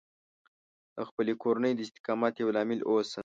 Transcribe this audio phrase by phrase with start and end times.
[0.95, 3.19] د خپلې کورنۍ د استقامت یو لامل اوسه